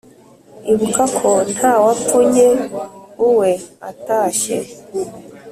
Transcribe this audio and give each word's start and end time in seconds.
Ibuka 0.71 1.03
ko 1.17 1.29
nta 1.55 1.73
wapfunye 1.83 2.47
uwe 3.27 3.51
atashye 3.89 4.57